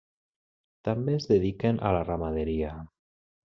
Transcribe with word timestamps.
També 0.89 1.15
es 1.19 1.29
dediquen 1.33 1.77
a 1.91 1.95
la 1.99 2.03
ramaderia. 2.11 2.77